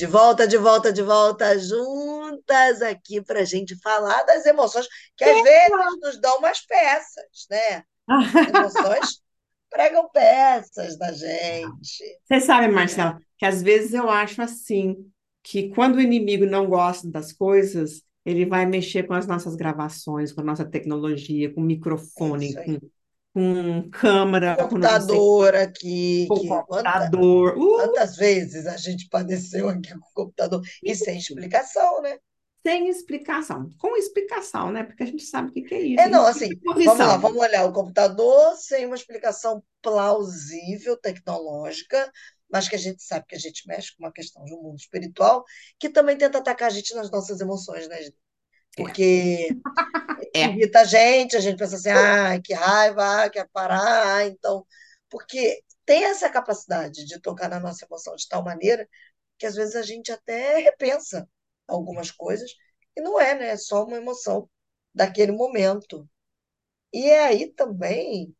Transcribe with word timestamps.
De 0.00 0.06
volta, 0.06 0.48
de 0.48 0.56
volta, 0.56 0.90
de 0.90 1.02
volta, 1.02 1.58
juntas 1.58 2.80
aqui 2.80 3.20
para 3.20 3.40
a 3.40 3.44
gente 3.44 3.78
falar 3.82 4.22
das 4.22 4.46
emoções 4.46 4.86
que 5.14 5.22
às 5.22 5.42
vezes 5.42 6.00
nos 6.00 6.18
dão 6.18 6.38
umas 6.38 6.64
peças, 6.64 7.46
né? 7.50 7.84
As 8.08 8.34
emoções 8.48 9.20
pregam 9.68 10.08
peças 10.08 10.96
da 10.96 11.12
gente. 11.12 12.18
Você 12.24 12.40
sabe, 12.40 12.68
Marcela, 12.68 13.20
que 13.36 13.44
às 13.44 13.60
vezes 13.60 13.92
eu 13.92 14.08
acho 14.08 14.40
assim, 14.40 14.96
que 15.42 15.68
quando 15.74 15.96
o 15.96 16.00
inimigo 16.00 16.46
não 16.46 16.66
gosta 16.66 17.06
das 17.06 17.30
coisas, 17.30 18.02
ele 18.24 18.46
vai 18.46 18.64
mexer 18.64 19.02
com 19.02 19.12
as 19.12 19.26
nossas 19.26 19.54
gravações, 19.54 20.32
com 20.32 20.40
a 20.40 20.44
nossa 20.44 20.64
tecnologia, 20.64 21.52
com 21.52 21.60
microfone, 21.60 22.56
É 22.56 22.64
com, 22.64 22.78
com 23.32 23.88
câmera, 23.90 24.56
com 24.56 24.64
Computador 24.64 25.54
aqui, 25.54 26.26
com 26.28 26.40
que 26.40 26.48
quanta- 26.48 26.64
computador. 26.66 27.56
Uh, 27.56 27.76
quantas 27.76 28.16
vezes 28.16 28.66
a 28.66 28.76
gente 28.76 29.08
padeceu 29.08 29.68
aqui 29.68 29.92
com 29.92 29.98
o 29.98 30.14
computador 30.14 30.62
e 30.82 30.94
sem 30.94 31.18
explicação, 31.18 32.02
né? 32.02 32.18
sem 32.62 32.88
explicação. 32.88 33.70
Com 33.78 33.96
explicação, 33.96 34.70
né? 34.70 34.84
Porque 34.84 35.02
a 35.02 35.06
gente 35.06 35.24
sabe 35.24 35.48
o 35.48 35.52
que 35.52 35.62
que 35.62 35.74
é 35.74 35.80
isso. 35.80 36.00
É, 36.00 36.08
não, 36.08 36.26
assim, 36.26 36.48
vamos 36.62 36.98
lá, 36.98 37.16
vamos 37.16 37.38
olhar 37.38 37.64
o 37.64 37.72
computador 37.72 38.54
sem 38.56 38.84
uma 38.86 38.96
explicação 38.96 39.62
plausível, 39.80 40.96
tecnológica, 40.96 42.10
mas 42.50 42.68
que 42.68 42.74
a 42.76 42.78
gente 42.78 43.02
sabe 43.02 43.24
que 43.26 43.34
a 43.34 43.38
gente 43.38 43.66
mexe 43.66 43.96
com 43.96 44.04
uma 44.04 44.12
questão 44.12 44.44
de 44.44 44.52
um 44.54 44.62
mundo 44.62 44.78
espiritual 44.78 45.44
que 45.78 45.88
também 45.88 46.18
tenta 46.18 46.38
atacar 46.38 46.68
a 46.68 46.70
gente 46.70 46.94
nas 46.94 47.10
nossas 47.10 47.40
emoções, 47.40 47.88
né, 47.88 48.02
gente? 48.02 48.16
Porque 48.76 49.48
É. 50.34 50.44
irrita 50.44 50.80
a 50.80 50.84
gente, 50.84 51.36
a 51.36 51.40
gente 51.40 51.58
pensa 51.58 51.76
assim, 51.76 51.90
ah, 51.90 52.40
que 52.42 52.54
raiva, 52.54 53.24
ah, 53.24 53.30
quer 53.30 53.48
parar, 53.52 54.16
ah, 54.16 54.26
então, 54.26 54.64
porque 55.08 55.62
tem 55.84 56.04
essa 56.04 56.28
capacidade 56.30 57.04
de 57.04 57.20
tocar 57.20 57.48
na 57.48 57.58
nossa 57.60 57.84
emoção 57.84 58.14
de 58.16 58.28
tal 58.28 58.44
maneira 58.44 58.88
que 59.38 59.46
às 59.46 59.54
vezes 59.54 59.74
a 59.74 59.82
gente 59.82 60.12
até 60.12 60.58
repensa 60.58 61.28
algumas 61.66 62.10
coisas 62.10 62.50
e 62.96 63.00
não 63.00 63.20
é, 63.20 63.34
né? 63.34 63.48
É 63.48 63.56
só 63.56 63.84
uma 63.84 63.96
emoção 63.96 64.48
daquele 64.94 65.32
momento. 65.32 66.08
E 66.92 67.08
é 67.08 67.24
aí 67.24 67.46
também 67.52 68.34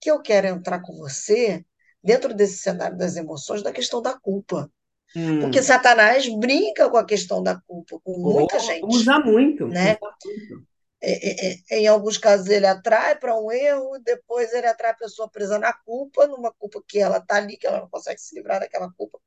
que 0.00 0.10
eu 0.10 0.20
quero 0.20 0.46
entrar 0.48 0.80
com 0.82 0.94
você 0.96 1.64
dentro 2.02 2.34
desse 2.34 2.58
cenário 2.58 2.96
das 2.98 3.16
emoções, 3.16 3.62
da 3.62 3.72
questão 3.72 4.02
da 4.02 4.18
culpa. 4.18 4.70
Hum. 5.16 5.40
Porque 5.40 5.62
Satanás 5.62 6.28
brinca 6.38 6.90
com 6.90 6.96
a 6.96 7.06
questão 7.06 7.42
da 7.42 7.58
culpa, 7.66 7.98
com 8.04 8.18
muita 8.18 8.56
Oh, 8.56 8.60
gente, 8.60 8.84
Usa 8.84 9.18
muito. 9.20 9.66
né? 9.68 9.96
usa 10.02 10.16
muito. 10.24 10.66
É, 11.06 11.52
é, 11.52 11.58
é, 11.70 11.78
em 11.80 11.86
alguns 11.86 12.16
casos 12.16 12.46
ele 12.48 12.66
atrai 12.66 13.18
para 13.18 13.38
um 13.38 13.52
erro, 13.52 13.98
depois 14.02 14.52
ele 14.54 14.66
atrai 14.66 14.92
a 14.92 14.96
pessoa 14.96 15.28
presa 15.28 15.58
na 15.58 15.70
culpa, 15.70 16.26
numa 16.26 16.50
culpa 16.52 16.82
que 16.88 16.98
ela 16.98 17.18
está 17.18 17.36
ali, 17.36 17.58
que 17.58 17.66
ela 17.66 17.80
não 17.80 17.90
consegue 17.90 18.18
se 18.18 18.34
livrar 18.34 18.60
daquela 18.60 18.90
culpa, 18.96 19.20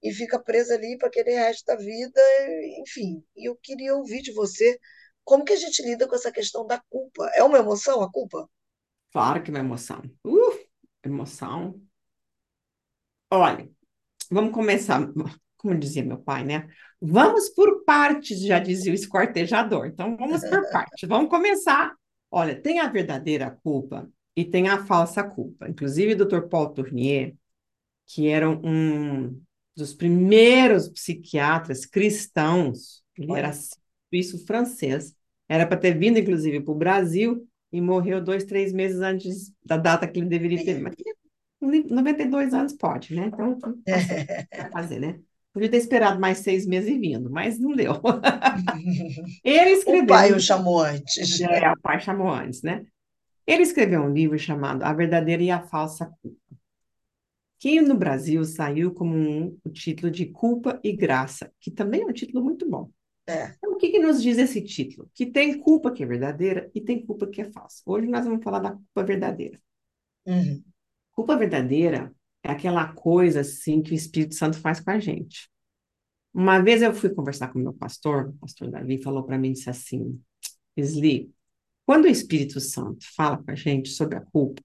e 0.00 0.12
fica 0.12 0.38
presa 0.38 0.74
ali 0.74 0.96
para 0.96 1.08
aquele 1.08 1.32
resto 1.32 1.66
da 1.66 1.74
vida, 1.74 2.20
enfim. 2.78 3.24
E 3.36 3.48
eu 3.48 3.56
queria 3.56 3.96
ouvir 3.96 4.22
de 4.22 4.32
você 4.32 4.78
como 5.24 5.44
que 5.44 5.52
a 5.52 5.56
gente 5.56 5.82
lida 5.82 6.06
com 6.06 6.14
essa 6.14 6.30
questão 6.30 6.64
da 6.64 6.80
culpa. 6.88 7.28
É 7.34 7.42
uma 7.42 7.58
emoção 7.58 8.00
a 8.00 8.12
culpa? 8.12 8.48
Claro 9.10 9.42
que 9.42 9.50
é 9.50 9.54
uma 9.54 9.60
emoção. 9.60 10.00
Uh, 10.24 10.64
emoção. 11.02 11.80
Olha, 13.30 13.68
vamos 14.30 14.52
começar, 14.52 15.00
como 15.64 15.78
dizia 15.78 16.04
meu 16.04 16.18
pai, 16.18 16.44
né? 16.44 16.68
Vamos 17.00 17.48
por 17.48 17.84
partes, 17.84 18.40
já 18.40 18.58
dizia 18.58 18.92
o 18.92 18.94
escortejador. 18.94 19.86
Então, 19.86 20.14
vamos 20.14 20.42
por 20.42 20.60
partes. 20.70 21.08
Vamos 21.08 21.30
começar. 21.30 21.94
Olha, 22.30 22.54
tem 22.54 22.80
a 22.80 22.88
verdadeira 22.88 23.50
culpa 23.62 24.06
e 24.36 24.44
tem 24.44 24.68
a 24.68 24.84
falsa 24.84 25.24
culpa. 25.24 25.68
Inclusive, 25.68 26.12
o 26.12 26.16
Dr. 26.16 26.42
Paul 26.42 26.68
Tournier, 26.68 27.34
que 28.06 28.28
era 28.28 28.48
um 28.48 29.40
dos 29.74 29.94
primeiros 29.94 30.88
psiquiatras 30.88 31.86
cristãos, 31.86 33.02
ele 33.16 33.32
Olha. 33.32 33.38
era 33.38 33.52
suíço-francês, 34.12 35.14
era 35.48 35.66
para 35.66 35.78
ter 35.78 35.98
vindo, 35.98 36.18
inclusive, 36.18 36.60
para 36.60 36.72
o 36.72 36.76
Brasil 36.76 37.48
e 37.72 37.80
morreu 37.80 38.22
dois, 38.22 38.44
três 38.44 38.70
meses 38.70 39.00
antes 39.00 39.50
da 39.64 39.78
data 39.78 40.06
que 40.06 40.20
ele 40.20 40.28
deveria 40.28 40.62
ter. 40.62 40.78
Mas 40.80 40.94
92 41.60 42.52
anos 42.52 42.74
pode, 42.74 43.14
né? 43.14 43.26
Então, 43.26 43.58
vai 43.86 44.70
fazer, 44.70 45.00
né? 45.00 45.20
Podia 45.54 45.70
ter 45.70 45.76
esperado 45.76 46.20
mais 46.20 46.38
seis 46.38 46.66
meses 46.66 46.90
e 46.90 46.98
vindo, 46.98 47.30
mas 47.30 47.58
não 47.60 47.74
deu. 47.76 47.92
Ele 49.44 49.70
O 49.70 49.78
escreveu. 49.78 50.06
pai 50.06 50.32
um- 50.32 50.36
o 50.36 50.40
chamou 50.40 50.80
antes. 50.80 51.40
É, 51.40 51.70
o 51.70 51.80
pai 51.80 52.00
chamou 52.00 52.28
antes, 52.30 52.60
né? 52.62 52.84
Ele 53.46 53.62
escreveu 53.62 54.02
um 54.02 54.12
livro 54.12 54.38
chamado 54.38 54.82
A 54.82 54.92
Verdadeira 54.92 55.42
e 55.42 55.50
a 55.50 55.60
Falsa 55.60 56.06
Culpa, 56.20 56.38
que 57.60 57.80
no 57.80 57.94
Brasil 57.96 58.44
saiu 58.44 58.92
como 58.92 59.14
um, 59.14 59.56
o 59.64 59.70
título 59.70 60.10
de 60.10 60.26
Culpa 60.26 60.80
e 60.82 60.92
Graça, 60.92 61.52
que 61.60 61.70
também 61.70 62.02
é 62.02 62.06
um 62.06 62.12
título 62.12 62.42
muito 62.42 62.68
bom. 62.68 62.90
É. 63.26 63.54
Então, 63.56 63.72
o 63.72 63.76
que 63.76 63.90
que 63.90 63.98
nos 63.98 64.22
diz 64.22 64.36
esse 64.38 64.60
título? 64.60 65.08
Que 65.14 65.24
tem 65.24 65.58
culpa 65.58 65.90
que 65.92 66.02
é 66.02 66.06
verdadeira 66.06 66.70
e 66.74 66.80
tem 66.80 67.04
culpa 67.06 67.26
que 67.26 67.40
é 67.40 67.44
falsa. 67.52 67.80
Hoje 67.86 68.06
nós 68.08 68.24
vamos 68.26 68.42
falar 68.42 68.58
da 68.58 68.72
culpa 68.72 69.04
verdadeira. 69.04 69.58
Uhum. 70.26 70.62
Culpa 71.12 71.36
verdadeira 71.36 72.12
é 72.44 72.50
aquela 72.50 72.92
coisa 72.92 73.40
assim 73.40 73.82
que 73.82 73.92
o 73.92 73.94
Espírito 73.94 74.34
Santo 74.34 74.58
faz 74.58 74.78
com 74.78 74.90
a 74.90 75.00
gente. 75.00 75.48
Uma 76.32 76.60
vez 76.60 76.82
eu 76.82 76.92
fui 76.92 77.10
conversar 77.10 77.52
com 77.52 77.58
meu 77.58 77.72
pastor, 77.72 78.28
o 78.28 78.32
pastor 78.34 78.70
Davi 78.70 79.02
falou 79.02 79.24
para 79.24 79.38
mim, 79.38 79.52
disse 79.52 79.70
assim, 79.70 80.20
Sli, 80.76 81.32
quando 81.86 82.04
o 82.04 82.08
Espírito 82.08 82.60
Santo 82.60 83.06
fala 83.16 83.38
com 83.38 83.50
a 83.50 83.54
gente 83.54 83.88
sobre 83.88 84.16
a 84.16 84.20
culpa, 84.20 84.60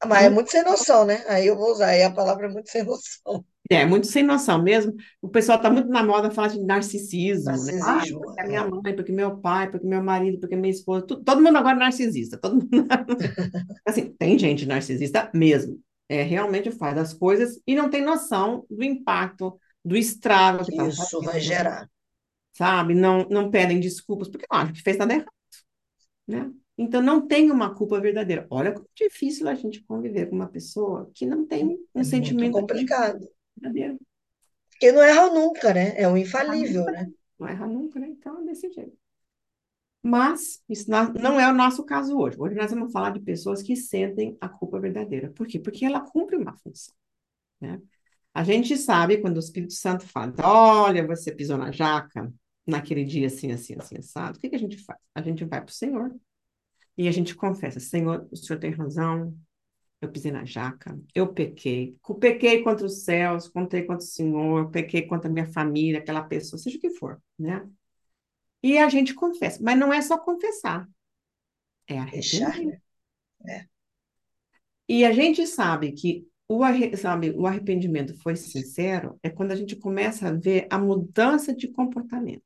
Ah, 0.00 0.06
Mas 0.06 0.24
é 0.24 0.30
muito 0.30 0.50
sem 0.50 0.62
noção, 0.62 1.04
né? 1.06 1.24
Aí 1.28 1.46
eu 1.46 1.56
vou 1.56 1.72
usar, 1.72 1.88
aí 1.88 2.02
a 2.02 2.12
palavra 2.12 2.46
é 2.46 2.50
muito 2.50 2.70
sem 2.70 2.84
noção. 2.84 3.44
É, 3.70 3.86
muito 3.86 4.06
sem 4.06 4.22
noção 4.22 4.62
mesmo. 4.62 4.94
O 5.22 5.28
pessoal 5.28 5.56
está 5.56 5.70
muito 5.70 5.88
na 5.88 6.02
moda 6.04 6.30
falar 6.30 6.48
de 6.48 6.62
narcisismo, 6.62 7.64
né? 7.64 7.80
Ah, 7.82 7.94
Narcisismo, 7.94 8.20
porque 8.20 8.40
a 8.40 8.44
é. 8.44 8.46
minha 8.46 8.68
mãe, 8.68 8.94
porque 8.94 9.12
meu 9.12 9.38
pai, 9.38 9.70
porque 9.70 9.86
meu 9.86 10.02
marido, 10.02 10.38
porque 10.38 10.54
minha 10.54 10.70
esposa, 10.70 11.06
todo 11.06 11.40
mundo 11.42 11.56
agora 11.56 11.76
é 11.76 11.78
narcisista. 11.78 12.36
Todo 12.36 12.56
mundo... 12.56 12.86
Assim, 13.86 14.14
tem 14.18 14.38
gente 14.38 14.66
narcisista 14.66 15.30
mesmo. 15.34 15.80
É, 16.08 16.22
realmente 16.22 16.70
faz 16.70 16.98
as 16.98 17.14
coisas 17.14 17.60
e 17.66 17.74
não 17.74 17.90
tem 17.90 18.02
noção 18.02 18.66
do 18.70 18.84
impacto, 18.84 19.58
do 19.84 19.96
estrago 19.96 20.64
que 20.64 20.70
Que 20.70 20.72
está 20.72 20.88
isso 20.88 21.22
vai 21.22 21.40
fazendo, 21.40 21.40
gerar. 21.40 21.88
sabe? 22.52 22.94
Não, 22.94 23.26
não 23.30 23.50
pedem 23.50 23.80
desculpas 23.80 24.28
porque 24.28 24.46
não 24.52 24.72
que 24.72 24.82
fez 24.82 24.96
nada 24.98 25.14
errado, 25.14 25.32
né? 26.26 26.52
Então 26.76 27.00
não 27.02 27.26
tem 27.26 27.50
uma 27.50 27.74
culpa 27.74 28.00
verdadeira. 28.00 28.46
Olha 28.50 28.72
como 28.72 28.86
é 28.86 29.04
difícil 29.08 29.48
a 29.48 29.54
gente 29.54 29.82
conviver 29.84 30.28
com 30.28 30.36
uma 30.36 30.48
pessoa 30.48 31.10
que 31.14 31.26
não 31.26 31.46
tem 31.46 31.78
um 31.94 32.02
É 32.02 32.04
sentimento 32.04 32.52
complicado. 32.60 33.28
verdadeiro. 33.56 33.98
Porque 34.70 34.92
não 34.92 35.02
erra 35.02 35.30
nunca, 35.30 35.72
né? 35.74 35.94
É 35.96 36.06
o 36.08 36.16
infalível, 36.16 36.84
né? 36.84 37.06
Não 37.38 37.48
erra 37.48 37.66
nunca, 37.66 37.98
né? 38.00 38.08
Então 38.08 38.40
é 38.40 38.44
desse 38.44 38.70
jeito. 38.72 38.96
Mas 40.04 40.62
isso 40.68 40.90
não 40.90 41.40
é 41.40 41.50
o 41.50 41.54
nosso 41.54 41.82
caso 41.82 42.14
hoje. 42.18 42.36
Hoje 42.38 42.54
nós 42.54 42.70
vamos 42.70 42.92
falar 42.92 43.08
de 43.08 43.20
pessoas 43.20 43.62
que 43.62 43.74
sentem 43.74 44.36
a 44.38 44.46
culpa 44.46 44.78
verdadeira. 44.78 45.30
Por 45.30 45.46
quê? 45.46 45.58
Porque 45.58 45.82
ela 45.86 46.02
cumpre 46.02 46.36
uma 46.36 46.52
função. 46.52 46.94
Né? 47.58 47.80
A 48.34 48.44
gente 48.44 48.76
sabe 48.76 49.16
quando 49.16 49.36
o 49.36 49.40
Espírito 49.40 49.72
Santo 49.72 50.06
fala, 50.06 50.34
olha, 50.42 51.06
você 51.06 51.32
pisou 51.32 51.56
na 51.56 51.72
jaca 51.72 52.30
naquele 52.66 53.02
dia 53.02 53.28
assim, 53.28 53.50
assim, 53.50 53.76
assim, 53.78 53.96
assado. 53.96 54.36
O 54.36 54.40
que, 54.40 54.50
que 54.50 54.56
a 54.56 54.58
gente 54.58 54.76
faz? 54.84 54.98
A 55.14 55.22
gente 55.22 55.42
vai 55.46 55.62
para 55.62 55.70
o 55.70 55.74
Senhor 55.74 56.14
e 56.98 57.08
a 57.08 57.10
gente 57.10 57.34
confessa, 57.34 57.80
Senhor, 57.80 58.28
o 58.30 58.36
Senhor 58.36 58.58
tem 58.58 58.72
razão, 58.72 59.34
eu 60.02 60.12
pisei 60.12 60.30
na 60.30 60.44
jaca, 60.44 60.98
eu 61.14 61.32
pequei, 61.32 61.96
pequei 62.20 62.62
contra 62.62 62.84
os 62.84 63.04
céus, 63.04 63.48
contei 63.48 63.82
contra 63.82 64.04
o 64.04 64.08
Senhor, 64.08 64.70
pequei 64.70 65.02
contra 65.06 65.30
a 65.30 65.32
minha 65.32 65.46
família, 65.46 66.00
aquela 66.00 66.22
pessoa, 66.22 66.60
seja 66.60 66.76
o 66.76 66.80
que 66.80 66.90
for, 66.90 67.20
né? 67.38 67.66
E 68.64 68.78
a 68.78 68.88
gente 68.88 69.12
confessa, 69.12 69.62
mas 69.62 69.78
não 69.78 69.92
é 69.92 70.00
só 70.00 70.16
confessar, 70.16 70.88
é 71.86 71.98
arrepender. 71.98 72.80
É. 73.46 73.66
E 74.88 75.04
a 75.04 75.12
gente 75.12 75.46
sabe 75.46 75.92
que 75.92 76.26
o, 76.48 76.62
sabe, 76.96 77.32
o 77.32 77.46
arrependimento 77.46 78.18
foi 78.22 78.36
sincero 78.36 79.20
é 79.22 79.28
quando 79.28 79.52
a 79.52 79.54
gente 79.54 79.76
começa 79.76 80.28
a 80.28 80.32
ver 80.32 80.66
a 80.70 80.78
mudança 80.78 81.54
de 81.54 81.68
comportamento. 81.68 82.42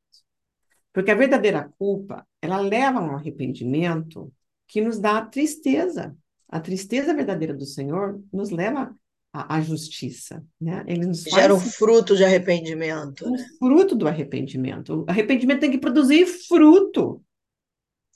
Porque 0.92 1.12
a 1.12 1.14
verdadeira 1.14 1.72
culpa, 1.78 2.26
ela 2.42 2.58
leva 2.58 2.98
a 2.98 3.04
um 3.04 3.14
arrependimento 3.14 4.32
que 4.66 4.80
nos 4.80 4.98
dá 4.98 5.24
tristeza. 5.24 6.16
A 6.48 6.58
tristeza 6.58 7.14
verdadeira 7.14 7.54
do 7.54 7.64
Senhor 7.64 8.20
nos 8.32 8.50
leva 8.50 8.92
à, 9.40 9.56
à 9.56 9.60
justiça, 9.60 10.44
né? 10.60 10.84
Ele 10.86 11.06
nos 11.06 11.24
faz... 11.24 11.34
Gera 11.34 11.54
o 11.54 11.60
fruto 11.60 12.16
de 12.16 12.24
arrependimento. 12.24 13.26
O 13.26 13.30
né? 13.30 13.46
fruto 13.58 13.94
do 13.94 14.08
arrependimento. 14.08 15.02
O 15.02 15.04
arrependimento 15.08 15.60
tem 15.60 15.70
que 15.70 15.78
produzir 15.78 16.26
fruto, 16.26 17.22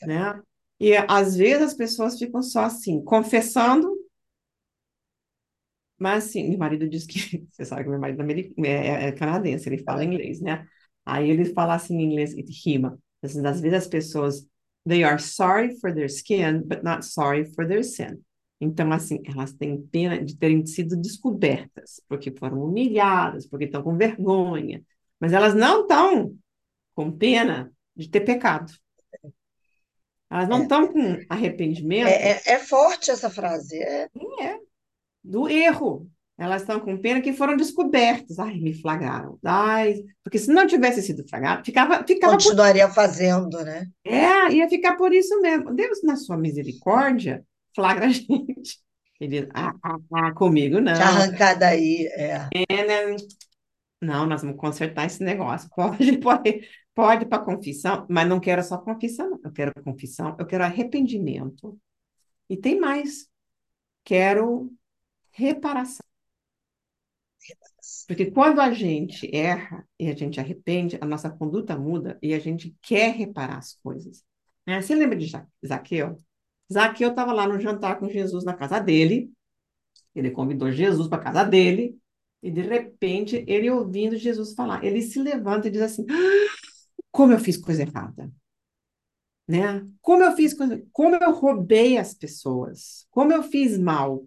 né? 0.03 0.41
E 0.81 0.97
às 1.09 1.37
vezes 1.37 1.63
as 1.63 1.75
pessoas 1.75 2.19
ficam 2.19 2.43
só 2.43 2.65
assim, 2.65 3.03
confessando, 3.05 3.97
mas 5.99 6.25
assim, 6.25 6.49
meu 6.49 6.59
marido 6.59 6.89
diz 6.89 7.07
que, 7.07 7.47
você 7.53 7.65
sabe 7.65 7.85
que 7.85 7.91
meu 7.91 8.01
marido 8.01 8.23
é, 8.65 8.71
é, 8.71 9.05
é 9.09 9.13
canadense, 9.13 9.69
ele 9.69 9.85
fala 9.85 10.05
inglês, 10.05 10.41
né? 10.41 10.67
Aí 11.05 11.31
ele 11.31 11.45
fala 11.47 11.75
assim 11.75 11.97
em 11.97 12.05
inglês, 12.05 12.33
e 12.33 12.43
rima. 12.43 12.99
Às 13.23 13.61
vezes 13.61 13.75
as 13.75 13.87
pessoas 13.87 14.47
They 14.85 15.05
are 15.05 15.19
sorry 15.19 15.79
for 15.79 15.93
their 15.93 16.09
skin, 16.09 16.65
but 16.67 16.83
not 16.83 17.05
sorry 17.05 17.45
for 17.45 17.67
their 17.67 17.85
sin. 17.85 18.25
Então, 18.65 18.93
assim, 18.93 19.21
elas 19.25 19.53
têm 19.53 19.83
pena 19.83 20.25
de 20.25 20.37
terem 20.37 20.65
sido 20.65 20.97
descobertas, 20.97 22.01
porque 22.09 22.31
foram 22.31 22.63
humilhadas, 22.63 23.45
porque 23.45 23.65
estão 23.65 23.83
com 23.83 23.97
vergonha, 23.97 24.81
mas 25.19 25.33
elas 25.33 25.53
não 25.53 25.83
estão 25.83 26.33
com 26.95 27.11
pena 27.11 27.73
de 27.97 28.09
ter 28.09 28.21
pecado. 28.21 28.73
Elas 30.31 30.49
não 30.49 30.63
estão 30.63 30.85
é, 30.85 30.89
com 30.93 31.19
arrependimento. 31.29 32.07
É, 32.07 32.31
é, 32.31 32.43
é, 32.53 32.59
forte 32.61 33.11
essa 33.11 33.29
frase. 33.29 33.83
É. 33.83 34.09
é, 34.41 34.59
do 35.25 35.49
erro. 35.49 36.09
Elas 36.39 36.63
estão 36.63 36.79
com 36.79 36.97
pena 36.97 37.21
que 37.21 37.33
foram 37.33 37.57
descobertas. 37.57 38.39
Ai, 38.39 38.61
me 38.61 38.73
flagraram. 38.73 39.41
Ai, 39.45 40.05
porque 40.23 40.39
se 40.39 40.53
não 40.53 40.69
tivesse 40.69 41.03
sido 41.03 41.27
flagrado, 41.29 41.65
ficava, 41.65 42.05
ficava 42.07 42.35
Continuaria 42.35 42.87
por... 42.87 42.95
fazendo, 42.95 43.61
né? 43.65 43.89
É, 44.05 44.53
ia 44.53 44.69
ficar 44.69 44.97
por 44.97 45.13
isso 45.13 45.41
mesmo. 45.41 45.75
Deus, 45.75 46.01
na 46.05 46.15
sua 46.15 46.37
misericórdia, 46.37 47.45
flagra 47.75 48.07
a 48.07 48.09
gente. 48.11 48.81
Ele 49.21 49.49
ah, 49.55 49.73
ah, 49.83 49.99
ah 50.13 50.33
comigo 50.33 50.81
não. 50.81 50.95
Te 50.95 51.01
arrancar 51.01 51.55
daí, 51.55 52.07
é. 52.09 52.49
é 52.69 52.87
né? 52.87 53.17
Não, 54.01 54.27
nós 54.27 54.43
vamos 54.43 54.57
consertar 54.57 55.07
esse 55.07 55.23
negócio. 55.23 55.71
Pode, 55.75 56.19
pode, 56.19 56.69
pode 56.93 57.27
para 57.27 57.45
confissão, 57.45 58.05
mas 58.11 58.29
não 58.29 58.41
quero 58.41 58.63
só 58.65 58.79
confissão. 58.79 59.41
Eu 59.45 59.53
quero 59.53 59.73
confissão, 59.85 60.37
eu 60.39 60.47
quero 60.47 60.65
arrependimento. 60.65 61.79
E 62.51 62.57
tem 62.57 62.81
mais. 62.81 63.29
Quero 64.05 64.73
reparação. 65.31 66.05
Porque 68.07 68.31
quando 68.31 68.61
a 68.61 68.73
gente 68.73 69.29
erra 69.35 69.87
e 69.99 70.09
a 70.09 70.15
gente 70.15 70.39
arrepende, 70.39 70.99
a 71.01 71.07
nossa 71.07 71.31
conduta 71.31 71.77
muda 71.77 72.19
e 72.23 72.35
a 72.35 72.39
gente 72.39 72.77
quer 72.83 73.15
reparar 73.15 73.59
as 73.59 73.75
coisas. 73.83 74.25
É, 74.67 74.81
você 74.81 74.95
lembra 74.95 75.17
de 75.17 75.31
Zaqueu? 75.67 76.23
Zaqueu 76.73 77.11
estava 77.11 77.33
lá 77.33 77.47
no 77.47 77.59
jantar 77.59 77.99
com 77.99 78.09
Jesus 78.09 78.45
na 78.45 78.55
casa 78.55 78.79
dele, 78.79 79.31
ele 80.15 80.31
convidou 80.31 80.71
Jesus 80.71 81.09
para 81.09 81.19
a 81.21 81.25
casa 81.25 81.45
dele, 81.45 81.99
e 82.43 82.51
de 82.51 82.61
repente, 82.61 83.45
ele 83.47 83.71
ouvindo 83.71 84.17
Jesus 84.17 84.53
falar, 84.55 84.85
ele 84.85 85.01
se 85.01 85.19
levanta 85.21 85.69
e 85.69 85.71
diz 85.71 85.83
assim: 85.83 86.05
ah, 86.11 86.55
Como 87.11 87.33
eu 87.33 87.39
fiz 87.39 87.57
coisa 87.57 87.83
errada? 87.83 88.31
Né? 89.47 89.87
Como 90.01 90.23
eu 90.25 90.35
fiz 90.35 90.53
coisa, 90.53 90.83
como 90.93 91.17
eu 91.17 91.33
roubei 91.33 91.99
as 91.99 92.15
pessoas, 92.15 93.07
como 93.11 93.33
eu 93.33 93.43
fiz 93.43 93.79
mal. 93.79 94.27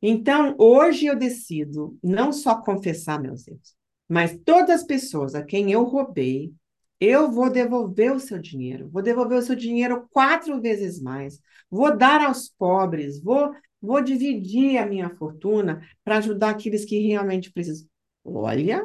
Então, 0.00 0.54
hoje 0.58 1.06
eu 1.06 1.16
decido 1.16 1.98
não 2.02 2.32
só 2.32 2.60
confessar 2.60 3.20
meus 3.20 3.46
erros, 3.46 3.74
mas 4.08 4.38
todas 4.44 4.80
as 4.80 4.84
pessoas 4.84 5.34
a 5.34 5.42
quem 5.42 5.70
eu 5.70 5.84
roubei, 5.84 6.52
eu 7.00 7.30
vou 7.30 7.50
devolver 7.50 8.12
o 8.12 8.20
seu 8.20 8.38
dinheiro, 8.38 8.88
vou 8.90 9.02
devolver 9.02 9.38
o 9.38 9.42
seu 9.42 9.54
dinheiro 9.54 10.08
quatro 10.10 10.60
vezes 10.60 11.00
mais, 11.00 11.40
vou 11.70 11.96
dar 11.96 12.20
aos 12.22 12.48
pobres, 12.48 13.22
vou, 13.22 13.52
vou 13.80 14.02
dividir 14.02 14.78
a 14.78 14.86
minha 14.86 15.10
fortuna 15.16 15.86
para 16.04 16.18
ajudar 16.18 16.50
aqueles 16.50 16.84
que 16.84 16.98
realmente 16.98 17.52
precisam. 17.52 17.88
Olha, 18.24 18.84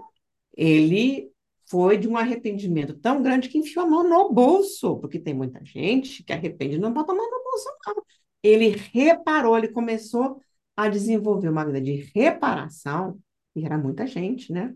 ele 0.55 1.31
foi 1.69 1.97
de 1.97 2.07
um 2.07 2.17
arrependimento 2.17 2.93
tão 2.95 3.21
grande 3.21 3.49
que 3.49 3.57
enfiou 3.57 3.85
a 3.85 3.89
mão 3.89 4.07
no 4.07 4.31
bolso, 4.31 4.97
porque 4.99 5.19
tem 5.19 5.33
muita 5.33 5.63
gente 5.65 6.23
que 6.23 6.33
arrepende 6.33 6.77
não 6.77 6.93
bota 6.93 7.11
a 7.11 7.15
mão 7.15 7.29
no 7.29 7.43
bolso, 7.43 7.69
não. 7.87 8.03
Ele 8.43 8.69
reparou, 8.69 9.57
ele 9.57 9.69
começou 9.69 10.39
a 10.75 10.89
desenvolver 10.89 11.49
uma 11.49 11.65
vida 11.65 11.81
de 11.81 12.11
reparação, 12.15 13.19
e 13.55 13.65
era 13.65 13.77
muita 13.77 14.05
gente, 14.05 14.51
né? 14.51 14.73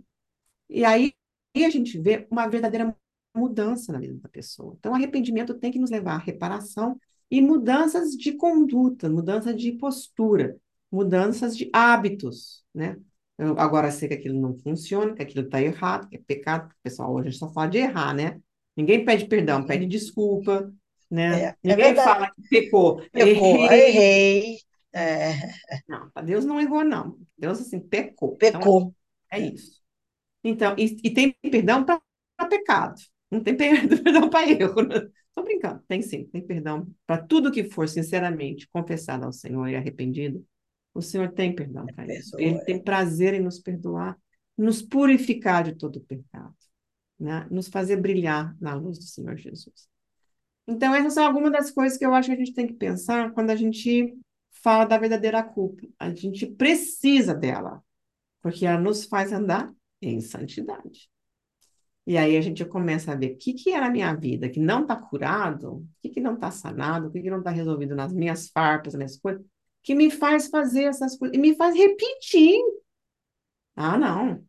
E 0.70 0.86
aí 0.86 1.14
a 1.56 1.70
gente 1.70 2.00
vê 2.00 2.28
uma 2.32 2.48
verdadeira 2.48 2.96
mudança 3.38 3.92
na 3.92 4.00
vida 4.00 4.16
da 4.16 4.30
pessoa. 4.30 4.76
Então, 4.78 4.92
o 4.92 4.96
arrependimento 4.96 5.54
tem 5.54 5.72
que 5.72 5.80
nos 5.80 5.90
levar 5.90 6.16
à 6.16 6.18
reparação 6.18 7.00
e 7.30 7.42
mudanças 7.42 8.12
de 8.12 8.34
conduta, 8.34 9.10
mudança 9.10 9.54
de 9.54 9.72
postura, 9.74 10.58
mudanças 10.92 11.56
de 11.56 11.70
hábitos, 11.74 12.64
né? 12.74 12.98
Eu 13.38 13.60
agora 13.60 13.92
sei 13.92 14.08
que 14.08 14.16
aquilo 14.16 14.40
não 14.40 14.58
funciona, 14.58 15.14
que 15.14 15.22
aquilo 15.22 15.46
está 15.46 15.62
errado, 15.62 16.10
que 16.10 16.16
é 16.16 16.22
pecado. 16.26 16.74
Pessoal, 16.82 17.14
hoje 17.14 17.28
a 17.28 17.32
gente 17.32 17.40
só 17.40 17.52
fala 17.54 17.68
de 17.68 17.78
errar, 17.78 18.14
né? 18.14 18.42
Ninguém 18.76 19.06
pede 19.06 19.26
perdão, 19.28 19.64
pede 19.64 19.86
desculpa, 19.86 20.74
né? 21.10 21.42
É, 21.42 21.46
é 21.46 21.56
Ninguém 21.64 21.96
fala 21.96 22.32
que 22.32 22.50
pecou. 22.50 23.02
Pecou, 23.12 23.66
errei, 23.66 23.88
errei 23.90 24.58
é. 24.98 25.34
Não, 25.88 26.12
Deus 26.24 26.46
não 26.46 26.60
errou, 26.60 26.84
não. 26.84 27.20
Deus, 27.38 27.62
assim, 27.62 27.80
pecou. 27.80 28.34
Então, 28.42 28.60
pecou. 28.60 28.80
Então, 28.80 28.96
é 29.32 29.40
isso. 29.40 29.82
Então, 30.44 30.76
e, 30.78 30.98
e 31.04 31.14
tem 31.14 31.36
perdão 31.52 31.84
para 31.84 32.02
pecado. 32.50 33.00
Não 33.30 33.42
tem 33.42 33.56
perdão 33.58 34.30
para 34.30 34.50
erro. 34.50 34.82
Estou 34.82 35.44
brincando. 35.44 35.84
Tem 35.88 36.02
sim, 36.02 36.26
tem 36.26 36.42
perdão 36.42 36.88
para 37.06 37.22
tudo 37.22 37.52
que 37.52 37.66
for 37.66 37.88
sinceramente 37.88 38.68
confessado 38.72 39.26
ao 39.26 39.32
Senhor 39.32 39.68
e 39.68 39.76
arrependido. 39.76 40.46
O 40.94 41.02
Senhor 41.02 41.32
tem 41.32 41.54
perdão 41.54 41.86
para 41.86 42.12
isso. 42.14 42.40
Ele 42.40 42.60
tem 42.66 42.82
prazer 42.82 43.34
em 43.34 43.40
nos 43.40 43.60
perdoar, 43.60 44.18
nos 44.58 44.82
purificar 44.82 45.64
de 45.64 45.76
todo 45.76 45.98
o 45.98 46.02
pecado, 46.02 46.56
né? 47.20 47.46
nos 47.52 47.68
fazer 47.68 47.98
brilhar 47.98 48.56
na 48.60 48.74
luz 48.74 48.98
do 48.98 49.04
Senhor 49.04 49.38
Jesus. 49.38 49.88
Então, 50.68 50.94
essas 50.94 51.14
são 51.14 51.26
algumas 51.26 51.52
das 51.52 51.72
coisas 51.72 51.98
que 51.98 52.06
eu 52.06 52.14
acho 52.14 52.30
que 52.30 52.34
a 52.36 52.38
gente 52.38 52.54
tem 52.54 52.68
que 52.68 52.74
pensar 52.74 53.32
quando 53.32 53.52
a 53.52 53.56
gente 53.56 54.18
fala 54.62 54.86
da 54.86 54.98
verdadeira 54.98 55.42
culpa. 55.44 55.88
A 56.00 56.10
gente 56.14 56.46
precisa 56.46 57.34
dela, 57.34 57.82
porque 58.42 58.66
ela 58.66 58.80
nos 58.80 59.06
faz 59.06 59.32
andar 59.32 59.72
em 60.02 60.20
santidade. 60.20 61.10
E 62.08 62.18
aí 62.18 62.38
a 62.38 62.42
gente 62.42 62.64
começa 62.64 63.12
a 63.12 63.16
ver 63.16 63.34
o 63.34 63.38
que, 63.38 63.54
que 63.54 63.74
é 63.74 63.82
na 63.82 63.90
minha 63.90 64.16
vida 64.16 64.50
que 64.50 64.62
não 64.62 64.84
está 64.84 64.96
curado, 64.96 65.74
o 65.74 65.88
que, 66.02 66.08
que 66.08 66.22
não 66.22 66.36
está 66.36 66.50
sanado, 66.50 67.08
o 67.08 67.12
que, 67.12 67.22
que 67.22 67.30
não 67.30 67.40
está 67.40 67.52
resolvido 67.52 67.96
nas 67.96 68.14
minhas 68.14 68.48
farpas, 68.48 68.94
nas 68.94 69.18
coisas, 69.18 69.46
que 69.84 69.94
me 69.94 70.10
faz 70.10 70.48
fazer 70.48 70.84
essas 70.84 71.18
coisas, 71.18 71.38
e 71.38 71.40
me 71.40 71.54
faz 71.58 71.76
repetir. 71.76 72.62
Ah, 73.76 73.98
não. 73.98 74.42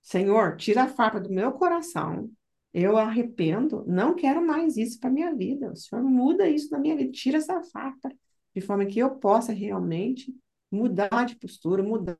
Senhor, 0.00 0.56
tira 0.56 0.84
a 0.84 0.88
farpa 0.88 1.20
do 1.20 1.28
meu 1.28 1.52
coração. 1.52 2.30
Eu 2.72 2.96
arrependo, 2.96 3.84
não 3.86 4.14
quero 4.14 4.44
mais 4.44 4.78
isso 4.78 4.98
para 4.98 5.10
minha 5.10 5.34
vida. 5.34 5.72
O 5.72 5.76
Senhor 5.76 6.02
muda 6.02 6.48
isso 6.48 6.70
na 6.70 6.78
minha 6.78 6.96
vida, 6.96 7.12
tira 7.12 7.36
essa 7.36 7.62
farpa 7.64 8.10
de 8.54 8.62
forma 8.62 8.86
que 8.86 8.98
eu 8.98 9.10
possa 9.16 9.52
realmente 9.52 10.34
mudar 10.70 11.26
de 11.26 11.36
postura, 11.36 11.82
mudar 11.82 12.16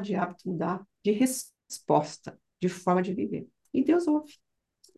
de 0.00 0.14
hábito, 0.14 0.48
mudar 0.48 0.86
de 1.04 1.10
resposta, 1.10 2.38
de 2.60 2.68
forma 2.68 3.02
de 3.02 3.12
viver. 3.12 3.48
E 3.72 3.84
Deus 3.84 4.06
ouve. 4.06 4.34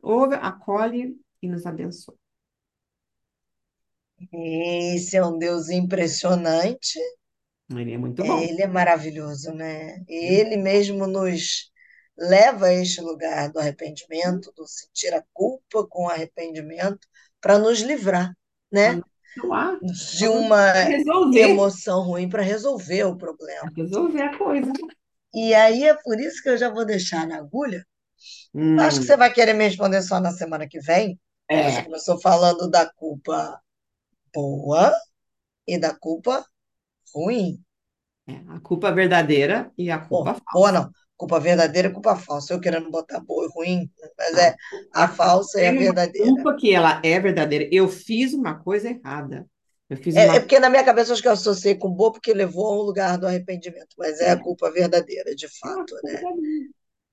Ouve, 0.02 0.34
acolhe 0.36 1.16
e 1.40 1.48
nos 1.48 1.66
abençoa. 1.66 2.16
Esse 4.32 5.16
é 5.16 5.24
um 5.24 5.38
Deus 5.38 5.68
impressionante. 5.68 6.98
Ele 7.70 7.92
é 7.92 7.98
muito 7.98 8.22
bom. 8.22 8.38
Ele 8.40 8.62
é 8.62 8.66
maravilhoso, 8.66 9.52
né? 9.52 10.02
Ele 10.08 10.56
mesmo 10.56 11.06
nos 11.06 11.70
leva 12.16 12.66
a 12.66 12.74
este 12.74 13.00
lugar 13.00 13.50
do 13.50 13.58
arrependimento, 13.58 14.52
do 14.56 14.66
sentir 14.66 15.12
a 15.14 15.24
culpa 15.32 15.86
com 15.86 16.08
arrependimento, 16.08 17.06
para 17.40 17.58
nos 17.58 17.80
livrar, 17.80 18.32
né? 18.70 19.00
Lá, 19.42 19.78
De 20.18 20.28
uma 20.28 20.72
emoção 21.34 22.02
ruim 22.02 22.28
para 22.28 22.42
resolver 22.42 23.04
o 23.04 23.16
problema. 23.16 23.72
resolver 23.74 24.22
a 24.22 24.36
coisa. 24.36 24.70
E 25.34 25.54
aí 25.54 25.84
é 25.84 25.94
por 25.94 26.20
isso 26.20 26.42
que 26.42 26.50
eu 26.50 26.58
já 26.58 26.68
vou 26.68 26.84
deixar 26.84 27.26
na 27.26 27.38
agulha. 27.38 27.84
Hum, 28.54 28.78
Acho 28.78 29.00
que 29.00 29.06
você 29.06 29.16
vai 29.16 29.32
querer 29.32 29.54
me 29.54 29.64
responder 29.64 30.02
só 30.02 30.20
na 30.20 30.32
semana 30.32 30.68
que 30.68 30.80
vem. 30.80 31.18
Você 31.62 31.82
é, 31.82 31.82
começou 31.82 32.20
falando 32.20 32.68
da 32.70 32.90
culpa 32.94 33.60
boa 34.34 34.92
e 35.68 35.78
da 35.78 35.94
culpa 35.94 36.46
ruim. 37.14 37.62
é, 38.26 38.34
a 38.48 38.60
culpa 38.60 38.92
verdadeira 38.92 39.72
e 39.78 39.90
a 39.90 39.98
culpa 39.98 40.34
boa 40.52 40.72
falsa. 40.72 40.72
não. 40.72 40.90
Culpa 41.16 41.38
verdadeira 41.40 41.88
e 41.88 41.92
culpa 41.92 42.16
falsa. 42.16 42.52
Eu 42.52 42.60
querendo 42.60 42.90
botar 42.90 43.20
boa 43.20 43.46
e 43.46 43.50
ruim, 43.54 43.90
mas 44.18 44.36
é 44.36 44.56
a 44.92 45.08
falsa 45.08 45.60
e 45.60 45.66
a 45.66 45.76
verdadeira. 45.76 46.12
culpa 46.16 46.56
que 46.56 46.72
ela 46.74 47.00
é 47.04 47.18
verdadeira. 47.20 47.68
Eu 47.72 47.88
fiz 47.88 48.32
uma 48.32 48.54
coisa 48.58 48.90
errada. 48.90 49.46
É, 50.14 50.36
é 50.36 50.40
uma. 50.40 50.40
porque 50.40 50.58
na 50.58 50.68
minha 50.70 50.84
cabeça 50.84 51.10
eu 51.10 51.14
acho 51.14 51.22
que 51.22 51.28
eu 51.28 51.32
associei 51.32 51.74
com 51.74 51.90
boa 51.90 52.12
porque 52.12 52.32
levou 52.34 52.66
a 52.66 52.76
um 52.76 52.82
lugar 52.82 53.18
do 53.18 53.26
arrependimento, 53.26 53.94
mas 53.98 54.20
é 54.20 54.30
a 54.30 54.36
É, 54.36 54.40
culpa 54.40 54.70
verdadeira, 54.70 55.34
de 55.34 55.48
é 55.64 55.68
fato, 55.68 55.94
né? 56.04 56.26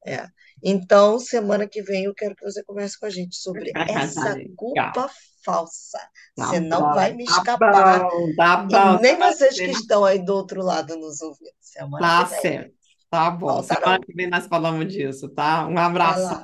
É. 0.05 0.27
Então, 0.63 1.19
semana 1.19 1.67
que 1.67 1.81
vem 1.81 2.05
eu 2.05 2.13
quero 2.13 2.35
que 2.35 2.43
você 2.43 2.63
converse 2.63 2.99
com 2.99 3.05
a 3.05 3.09
gente 3.09 3.35
sobre 3.35 3.71
essa 3.75 4.37
culpa 4.55 5.09
falsa. 5.43 5.99
Tá 6.35 6.45
Você 6.47 6.59
não 6.59 6.93
vai 6.93 7.11
bom, 7.11 7.17
me 7.17 7.25
tá 7.25 7.31
escapar 7.31 7.99
bom, 7.99 8.35
tá 8.35 8.57
bom. 8.57 9.01
nem 9.01 9.13
Semana 9.13 9.31
que 9.31 9.37
vocês 9.37 9.55
que 9.55 9.65
estão 9.65 10.05
aí 10.05 10.23
do 10.23 10.33
outro 10.33 10.61
lado 10.61 10.95
nos 10.97 11.21
ouvindo. 11.21 11.51
Semana 11.59 12.07
tá 12.07 12.25
certo. 12.27 12.73
Tá 13.09 13.31
bom. 13.31 13.63
Semana 13.63 13.99
que 13.99 14.13
vem 14.13 14.29
nós 14.29 14.45
falamos 14.47 14.87
disso, 14.87 15.29
tá? 15.29 15.65
Um 15.67 15.75
Vai 15.75 15.85
abraço. 15.85 16.41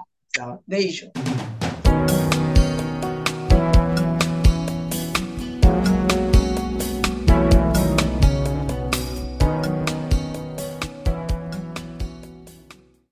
Beijo. 0.68 1.12